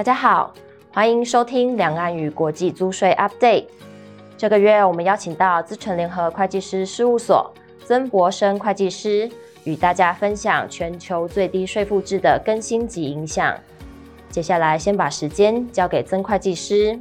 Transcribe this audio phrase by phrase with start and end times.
[0.00, 0.54] 大家好，
[0.94, 3.66] 欢迎收听两岸与国际租税 Update。
[4.34, 7.52] 这个月我们邀请到资诚联合会计师事务所
[7.84, 9.30] 曾博生会计师，
[9.64, 13.54] 与大家分享全球最低税负制的更新及影响。
[14.30, 16.98] 接下来先把时间交给曾会计师。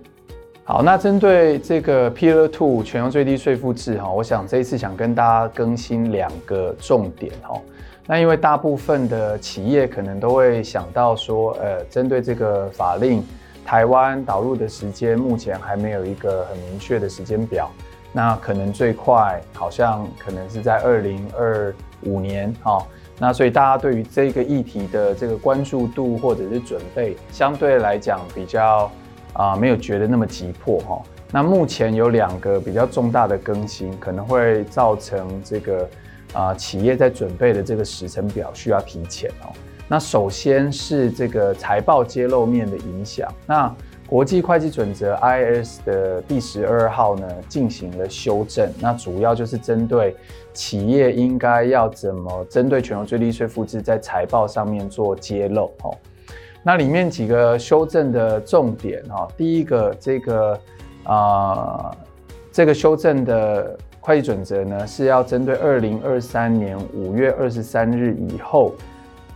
[0.69, 7.59] 好，那针对这个 Pillar Two 全球最低税负制哈，我想这一次想跟大家更新两个重点哈。
[8.05, 13.25] 那因为大部分的企业可能都会想到说，呃，针对这个法令，
[13.65, 17.67] 台湾导入的时间目前还没有一个很明确的时间表。
[18.13, 22.85] 那可能最快好像可能是在二零二五年哈。
[23.17, 28.89] 那所以大家对于这个议题的这个关注度或者是准备，相对来讲比较
[29.33, 31.01] 啊没有觉得那么急迫哈。
[31.31, 35.89] 那目前有两个比较重大的更新，可能会造成这个。
[36.31, 39.49] 啊，企业在准备的这个时程表需要提前哦。
[39.87, 43.27] 那首先是这个财报揭露面的影响。
[43.47, 48.71] 那国际会计准则 I S 的第十二号呢进行了修正。
[48.79, 50.15] 那主要就是针对
[50.53, 55.97] 企业应该要怎么针对全球最低税负制在财报上面做揭露哦。
[56.63, 60.59] 那里面几个修正的重点哈，第一个这个
[61.03, 61.91] 啊，
[62.51, 63.77] 这个修正的。
[64.01, 68.73] 会计准则呢是要针对二零二三年五月二十三日以后，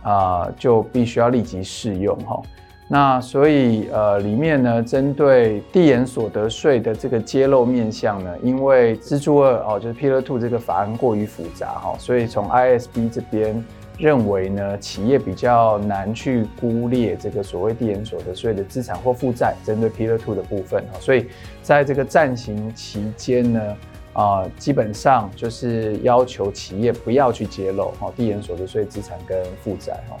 [0.02, 2.42] 啊、就必须要立即适用哈。
[2.88, 13.62] 那所以呃，里面呢针对递延所得税的这个揭露面向呢，因为支柱二哦，就是 Pillar Two 这个法案过于复杂哈，所以从 ISB 这边
[13.98, 21.26] 认为呢，企业比较难去估列这个所谓递延所得税的资产或负债，针对 Pillar Two 的部分哈，所以
[21.62, 23.76] 在这个暂行期间呢。
[24.16, 30.16] 啊、基本上就是要求企业不要去揭露哈递延所得税资产跟负债哈，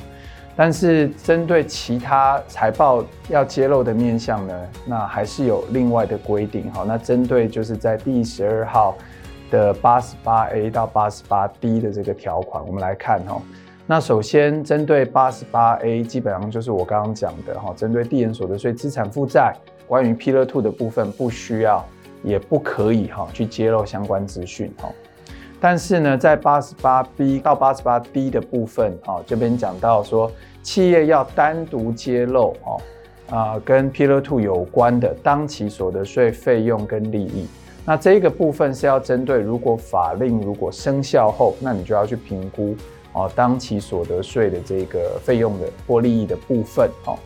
[0.56, 6.84] 但是针对其他财报要揭露的面向呢，那还是有另外的规定哈。
[6.84, 8.96] 那针对就是在第十二号
[9.48, 13.40] 的八十八 A 到八十八 D 的这个条款，我们来看哈。
[13.86, 19.54] 那首先针对八十八 A，基本上就是我刚刚讲的哈，针对递延所得税资产负债，
[19.86, 21.84] 关于 Pillar Two 的部分不需要。
[22.26, 24.90] 也不可以哈去揭露相关资讯哈，
[25.60, 32.80] 但是呢，在八十八 B 到八十八 D 的部分啊，这边讲到说，企业要单独揭露哦
[33.28, 37.46] 啊跟 Pillar Two 有关的当期所得税费用跟利益，
[37.84, 42.74] 那这个部分是要针对如果法令如果生效后，那你就要去评估
[43.12, 47.18] 哦当期所得税的这个费用的或利益的部分哦，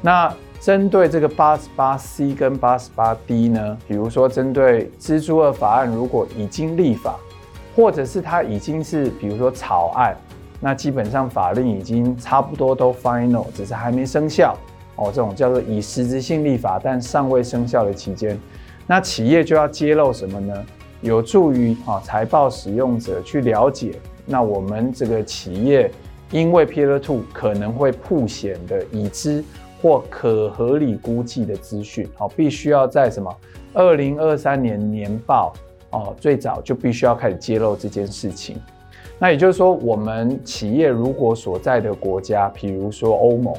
[0.00, 0.34] 那。
[0.60, 7.16] 针对这个八十八 C 跟八十八 D 呢，比如说针对蜘蛛二法案，如果已经立法，
[7.74, 10.14] 或者是它已经是比如说草案，
[10.60, 14.54] 那基本上法令已经差不多都 final，只是还没生效
[14.96, 15.06] 哦。
[15.06, 18.38] 这种叫做以实质性立法但尚未生效的期间，
[18.90, 20.66] 那企业就要揭露什么呢？
[21.00, 23.92] 有助于啊财报使用者去了解，
[24.26, 25.88] 那我们这个企业
[26.32, 29.44] 因为 p i l r Two 可能会曝险的已知。
[29.80, 33.34] 或可合理估计的资讯，哦，必须要在什么
[33.72, 35.54] 二零二三年年报
[35.92, 38.60] 哦，最早就必须要开始揭露这件事情。
[39.18, 43.54] 那也就是说，我们企业如果所在的国家，比如说欧盟，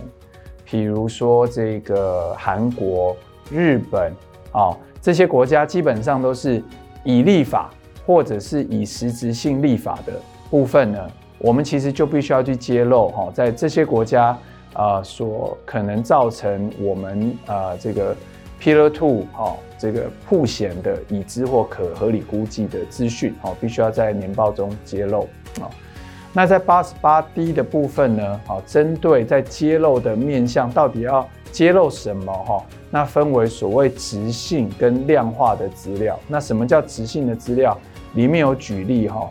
[0.64, 3.18] 比如说这个韩国、
[3.50, 4.14] 日本，
[4.52, 6.64] 哦，这些国家基本上都是
[7.04, 7.70] 以立法
[8.06, 10.14] 或者是以实质性立法的
[10.50, 11.00] 部分呢，
[11.40, 14.38] 我们其实就必须要去揭露哈，在这些国家。
[14.74, 18.16] 啊、所可能造成我们啊、呃、这个
[18.58, 25.28] Pillar Two 哦，这个曝险的已知或可合理估计的资讯哦，必须要在年报中揭露
[25.60, 25.68] 啊、
[26.32, 36.20] 那在八十八 D 的部分呢，啊、哦，针对在揭露的面向到底要揭露什么哈、那分为所谓质性跟量化的资料。
[36.28, 37.76] 那什么叫质性的资料？
[38.14, 39.28] 里面有举例哈、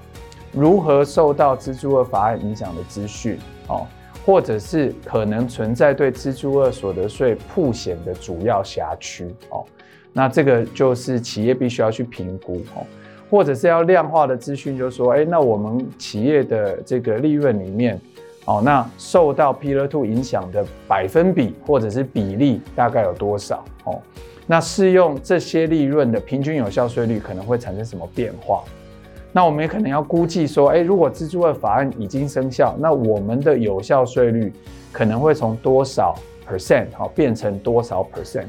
[0.53, 3.86] 如何受到蜘蛛二法案影响的资讯哦。
[4.27, 9.65] 或者是可能存在对蜘蛛二所得税曝险的主要辖区哦，
[10.13, 12.84] 那这个就是企业必须要去评估哦，
[13.30, 17.98] 或者是要量化的资讯，就是说，哎，那我们企业的这个利润里面
[18.51, 23.97] 哦，那受到 Pillar Two 影响的百分比或者是比例大概有多少哦？
[24.45, 28.65] 那适用这些利润的平均有效税率可能会产生什么变化？
[29.31, 34.53] 那我们也可能要估计说，哎，如果支柱二法案已经生效，那我们的有效税率
[34.91, 36.13] 可能会从多少
[36.45, 38.47] percent 好变成多少 percent？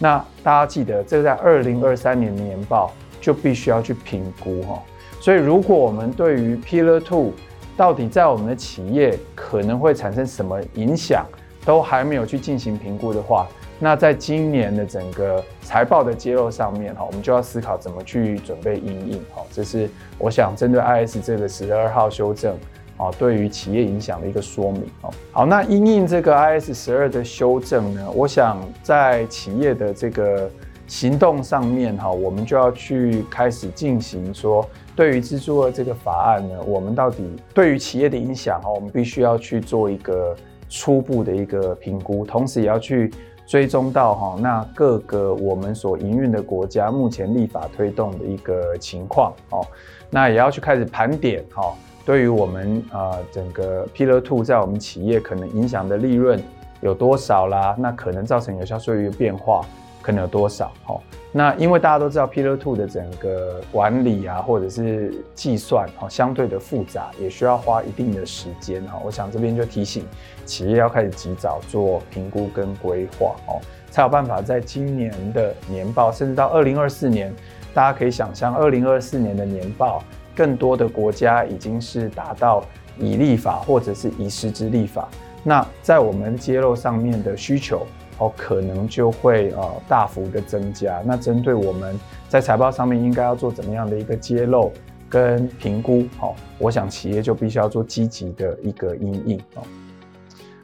[0.00, 4.82] 那大家记得，这个在二零二三年年报就必须要去评估哈。
[5.20, 7.30] 所以，如果我们对于 Pillar Two
[7.76, 11.26] 到底在我们的企业可能会产生什么影响，
[11.64, 13.46] 都还没有去进行评估的话，
[13.78, 19.42] 那在今年的整个财报的揭露上面哈，我们就要思考怎么去准备因应哈。
[19.52, 22.56] 这是我想针对 I S 这个十二号修正
[22.96, 25.10] 啊，对于企业影响的一个说明哦。
[25.32, 30.50] 好，那因应这个 I S 十二的修正呢，我想在企业的这个
[30.86, 34.66] 行动上面哈，我们就要去开始进行说，
[34.96, 40.34] 对于蜘蛛儿这个法案呢，我们到底对于企业的影响哈，我们必须要去做一个
[40.68, 43.12] 初步的一个评估，同时也要去。
[43.48, 49.64] 追踪到哈，那各个我们所营运的国家目前立法推动的一个情况哦，
[50.10, 51.72] 那也要去开始盘点哈，
[52.04, 56.42] 对于我们呃整个 Pillar Two 在我们企业可能影响的利润
[56.80, 57.76] 有多少啦？
[57.78, 59.64] 那可能造成有效税率的变化
[60.06, 60.72] 可能有多少？
[60.84, 60.96] 哈，
[61.32, 69.02] 那因为大家都知道 Pillar Two 的整个管理啊，或者是计算哈，相对的复杂，也需要花一定的时间哈。
[69.04, 70.04] 我想这边就提醒。
[70.44, 73.58] 企业要开始及早做评估跟规划哦，
[73.90, 77.34] 才有办法在今年的年报，甚至到二零二四年，
[77.74, 80.04] 大家可以想象，二零二四年的年报，
[80.36, 82.62] 更多的国家已经是达到
[82.96, 85.08] 以立法或者是以实质立法。
[85.42, 87.84] 那在我们揭露上面的需求
[88.18, 91.02] 哦，可能就会呃大幅的增加。
[91.04, 91.98] 那针对我们
[92.28, 94.72] 在财报上面应该要做怎么样的一个揭露
[95.08, 96.04] 跟评估？
[96.20, 99.62] 哦，我想企业就必须要做积极的一个因应哦。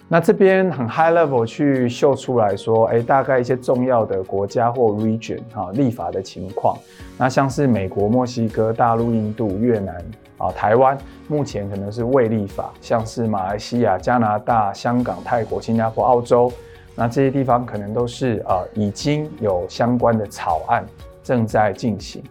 [0.08, 6.76] 那这边很 high level 去秀出来说，哎，大概一些重要的国家或 region 哈立法的情况。
[7.16, 9.96] 那像是美国、墨西哥、大陆、印度、越南
[10.36, 10.98] 啊、台湾，
[11.28, 12.70] 目前可能是未立法。
[12.78, 16.52] 像是马来西亚、加拿大、香港、泰国、新加坡、澳洲，
[16.94, 20.84] 那这些地方可能都是啊已经有相关的草案
[21.22, 22.22] 正在进行。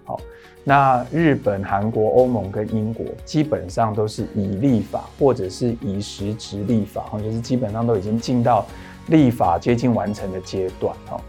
[0.64, 8.64] 那日本、韩国、欧盟跟英国基本上都是以立法或者是以实质立法，哈，就是基本上都已经进到
[9.08, 11.20] 立法接近完成的阶段，哈。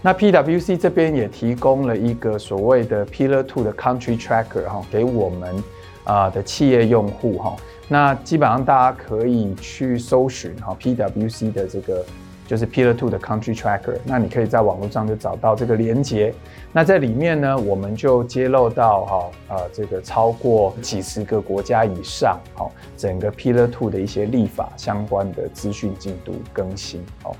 [0.00, 5.62] 那 PwC 这边也提供了一个所谓的 Pillar Two 的 Country Tracker，哈，给我们
[6.04, 7.56] 啊的企业用户，哈。
[7.88, 12.04] 那基本上大家可以去搜寻，哈，PwC 的这个。
[12.50, 16.34] 就是 Pillar Two 的 Country Tracker，那你可以在网络上就找到这个连接。
[16.72, 27.06] 那在里面呢，我们就揭露到哈呃这个超过几十个国家以上，好整个 Pillar Two 的一些立法相关的资讯进度更新。
[27.22, 27.36] 好，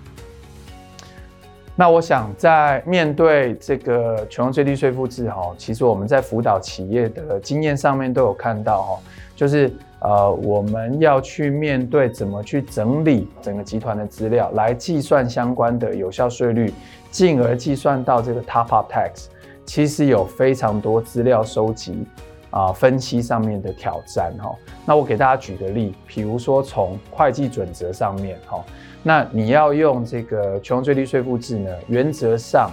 [1.81, 8.99] 那我想在面对这个全球最低税负制哈，其实我们在辅导企业的经验上面都有看到哈，
[9.35, 9.73] 就是。
[10.03, 16.73] 呃，我们要去面对怎么去整理整个集团的资料，来计算相关的有效税率，
[17.11, 19.27] 进而计算到这个 top up tax，
[19.67, 22.07] 其实有非常多资料收集
[22.49, 24.55] 啊、分析上面的挑战哈。
[24.87, 28.65] 那我给大家举个例，比如说从会计准则上面哈，
[29.03, 32.71] 那你要用这个全最低税负制呢，原则上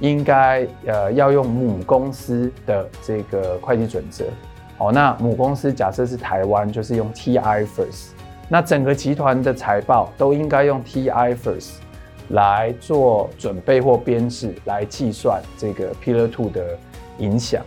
[0.00, 4.24] 应该呃要用母公司的这个会计准则。
[4.78, 8.08] 哦，那母公司假设是台湾，就是用 T I first
[8.48, 11.76] 那整个集团的财报都应该用 T I first
[12.28, 16.78] 来做准备或编制，来计算这个 Pillar Two 的
[17.18, 17.62] 影响。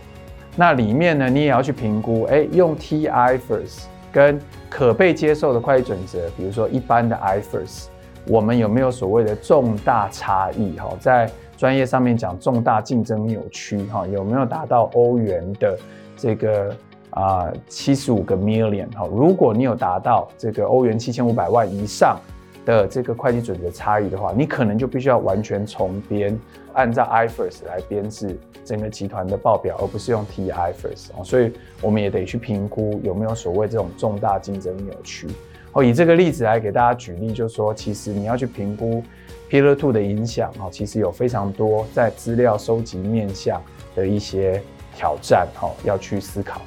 [0.56, 7.86] 那里面呢，你也要去评估，哎，用 T I first 跟可被接受的会计准则，比如说一般的 I first
[8.30, 10.78] 我们有没有所谓的重大差异？
[10.78, 15.76] 哈，在专业上面讲重大竞争扭曲，哈，有没有达到欧元的
[16.16, 16.74] 这个？
[17.10, 22.16] 啊，七十五个 million 哈，如果你有达到这个欧元七千五百万以上
[22.64, 26.38] 的这个会计准则差异的话，你可能就必须要完全重编，
[26.72, 31.24] 按照 IFRS 来编制整个集团的报表，而不是用 T-IFRS。
[31.24, 35.26] 所以我们也得去评估有没有所谓这种重大竞争扭曲。
[35.72, 39.02] 哦，以这个例子来给大家举例，就是说，其实你要去评估
[39.48, 43.62] Pillar Two 的影响哦，其实有非常多在资料收集面向
[43.94, 44.60] 的一些
[44.96, 46.60] 挑战哈，要去思考。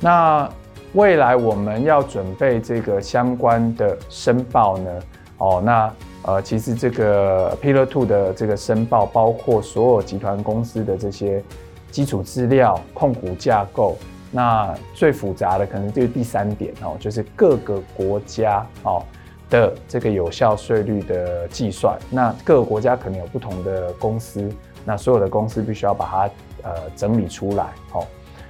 [0.00, 0.48] 那
[0.94, 5.02] 未来我们要准备这个相关的申报呢？
[5.36, 11.42] 哦，那呃，其实这个 Pillar Two 的这个申报，包括所有集团公司的这些
[11.90, 13.98] 基础资料、控股架构。
[14.34, 19.04] 那最复杂的可能就是第三点哦，就是各个国家哦
[19.50, 21.98] 的这个有效税率的计算。
[22.10, 24.48] 那各个国家可能有不同的公司，
[24.84, 28.04] 那所有的公司必须要把它呃整理出来哦。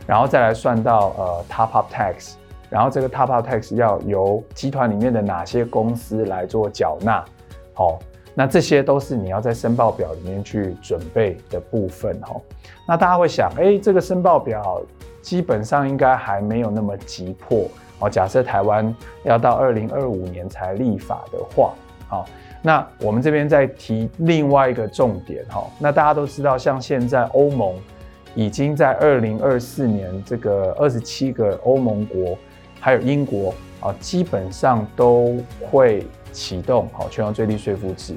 [0.06, 2.34] 然后再来算到呃 top up tax，
[2.70, 7.24] 然后这个 top up tax 要由集团里面的哪些公司来做缴纳？
[7.74, 7.98] 好，
[8.34, 12.40] 那这些都是你要在申报表里面去准备的部分哦。
[12.86, 14.80] 那大家会想，哎，这个申报表
[15.22, 17.66] 基本上应该还没有那么急迫
[18.00, 18.10] 哦。
[18.10, 21.72] 假设台湾要到二零二五年才立法的话，
[22.08, 22.26] 好，
[22.60, 25.64] 那我们这边再提另外一个重点哈。
[25.78, 27.74] 那大家都知道，像现在欧盟
[28.34, 32.36] 已经在二零二四年，这个二十七个欧盟国
[32.80, 38.14] 还有英国啊，基本上都会启动好全球最低税负制。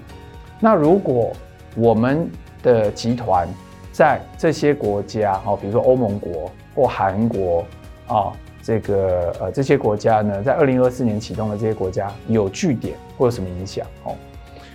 [0.60, 1.32] 那如果
[1.76, 2.30] 我们
[2.64, 3.48] 的集团
[3.92, 7.66] 在这些国家哈，比如说欧盟国或韩国
[8.08, 8.32] 啊。
[8.62, 13.86] 这个呃，这些国家呢，在二零二四年启动的这些国家有据点会有什么影响？
[14.06, 14.16] 哦，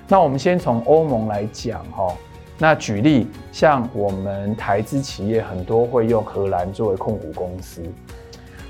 [0.06, 2.14] 那我们先从欧盟来讲哈。
[2.56, 7.82] 那举例，像我们台资企业很多会用荷兰作为控股公司。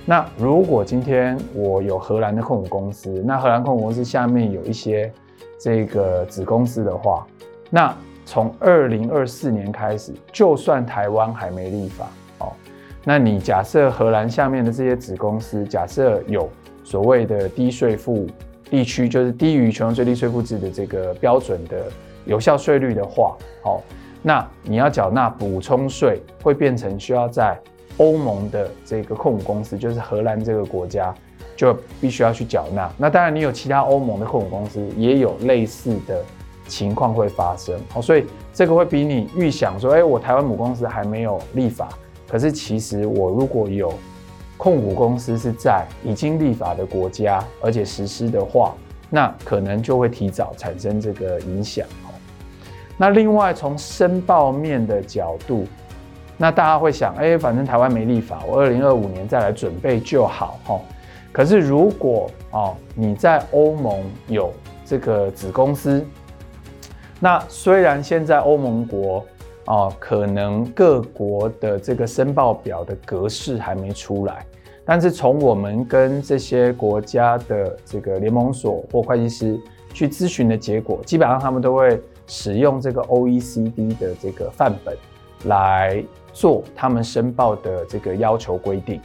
[0.07, 5.13] 那如果今天我有荷兰的控股公司，那荷兰控股公司下面有一些
[5.61, 7.27] 这个子公司的话，
[7.69, 7.95] 那
[8.25, 12.09] 从二零二四年开始，就算台湾还没立法。
[13.05, 16.49] 那你假设荷兰下面的这些子公司，假设有
[16.85, 18.27] 所谓的低税负
[18.69, 21.85] 地区，就是低于全球最低税负制的这个标准的
[22.27, 23.83] 有效税率的话，好，
[24.23, 27.59] 那你要缴纳补充税，会变成需要在
[27.97, 31.15] 欧盟的这个控股公司，就是荷兰这个国家，
[31.57, 32.91] 就必须要去缴纳。
[32.99, 36.23] 那当然，你有其他欧盟的控股公司，也有类似的
[36.67, 37.75] 情况会发生。
[37.89, 41.89] 好，所以这个会比你预想说，哎，我台湾母公司还没有立法。
[42.31, 43.93] 可是，其实我如果有
[44.57, 48.73] 控股公司是在已经立法的国家，而且实施的话，
[49.11, 51.85] 那可能就会提早产生这个影响。
[52.97, 55.67] 那另外从申报面的角度，
[56.37, 60.61] 那大家会想，哎，反正台湾没立法，我二零二五年再来准备就好。
[60.65, 60.81] 哈，
[61.33, 64.53] 可是如果哦你在欧盟有
[64.85, 66.07] 这个子公司，
[67.19, 69.27] 那虽然现在欧盟国。
[69.67, 74.45] 哦，可能各国的这个申报表的格式还没出来，
[74.85, 79.61] 但是从我们跟这些国家的这个联盟所或会计师
[79.93, 84.97] 去咨询的结果，基本上他们都会使用这个 OECD 的这个范本
[85.45, 86.03] 来
[86.33, 89.01] 做他们申报的这个要求规定。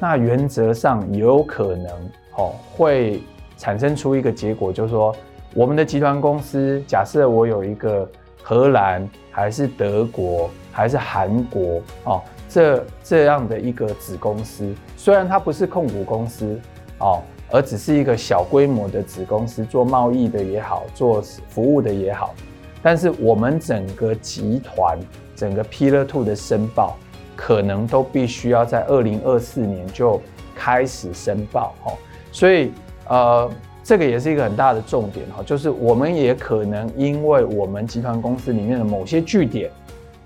[0.00, 1.90] 那原则上有可能
[2.36, 3.22] 哦会
[3.56, 5.14] 产生出一个结果，就是说
[5.54, 8.08] 我们的集团公司，假设我有一个。
[8.40, 9.06] 荷兰
[9.38, 16.60] 还是德国还是韩国哦，这这样的一个子公司，虽然它不是控股公司
[16.98, 22.34] 哦，而只是一个小规模的子公司，做贸易的也好，做服务的也好，
[22.82, 24.98] 但是我们整个集团
[25.36, 26.96] 整个 Pillar Two 的申报，
[27.36, 30.20] 可能都必须要在二零二四年就
[30.52, 31.92] 开始申报哦，
[32.32, 32.72] 所以
[33.06, 33.48] 呃。
[33.88, 39.70] 这个也是一个很大的重点哈，就是我们也可能因为我们集团公司里面的某些据点，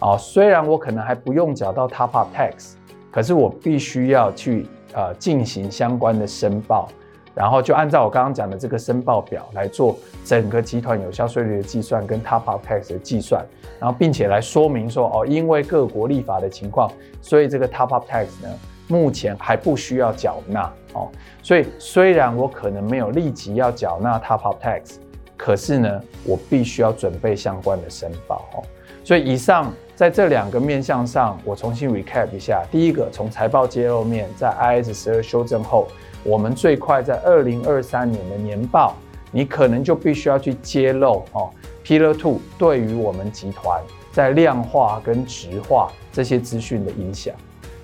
[0.01, 2.73] 啊，虽然我可能还不用缴到 top up tax，
[3.13, 6.89] 可是我必须要去呃进行相关的申报，
[7.37, 13.47] 然后就按照我刚刚讲的这个申报表来做整个集团有效税率的计算跟 top up tax 的计算，
[13.79, 16.91] 然后并且来说明说哦，因为各国立法的情况，
[17.21, 18.49] 所以这个 top up tax 呢。
[18.93, 21.09] 目前还不需要缴纳哦，
[21.43, 24.97] 所以虽然我可能没有立即要缴纳 top up tax，
[25.35, 28.63] 可是呢，我必须要准备相关的申报哦。
[29.03, 32.63] 所以以上在这两个面向上，我重新 recap 一下。
[32.71, 35.89] 第一个，从财报揭露面，在 IS 十二修正后，
[36.23, 38.95] 我们最快在二零二三年的年报，
[39.31, 41.49] 你可能就必须要去揭露哦
[41.83, 43.81] ，Pillar Two 对于我们集团
[44.13, 47.35] 在量化跟质化这些资讯的影响。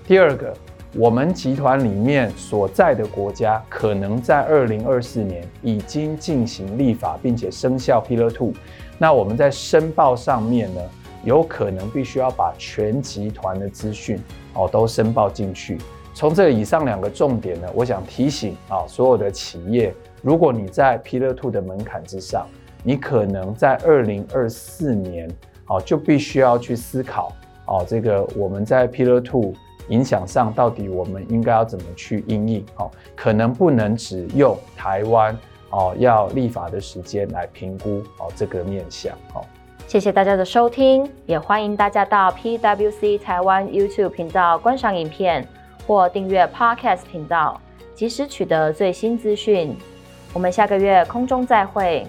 [0.07, 0.55] 第二个。
[0.95, 8.54] 我们集团里面所在的国家，可能在二零二四年已经进行立法，并且生效 Pillar Two。
[8.97, 10.80] 那我们在申报上面呢，
[11.25, 14.18] 有可能必须要把全集团的资讯
[14.54, 15.76] 哦都申报进去。
[16.14, 22.47] 从这以上两个重点呢，我想提醒啊所有的企业，如果你在 Pillar Two 的门槛之上，
[22.83, 25.30] 你可能在二零二四年
[25.66, 27.30] 哦就必须要去思考
[27.66, 29.52] 哦这个我们在 Pillar Two。
[29.88, 32.64] 影响上到底我们应该要怎么去因应？
[32.76, 35.37] 哦，可能不能只用台湾
[35.71, 39.12] 哦要立法的时间来评估哦这个面向。
[39.35, 39.45] 哦，
[39.87, 45.47] 谢谢大家的收听，也欢迎大家到 PwC 台湾 YouTube 频道观赏影片
[45.87, 47.61] 或订阅 Podcast 频道，
[47.95, 49.76] 及时取得最新资讯。
[50.35, 52.07] 我们下个月空中再会。